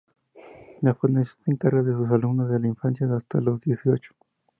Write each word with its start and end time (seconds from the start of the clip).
La 0.81 0.95
fundación 0.95 1.43
se 1.45 1.51
encarga 1.51 1.83
de 1.83 1.93
sus 1.93 2.09
alumnos 2.09 2.47
desde 2.47 2.61
la 2.61 2.67
infancia 2.69 3.07
hasta 3.15 3.39
los 3.39 3.61
dieciocho. 3.61 4.15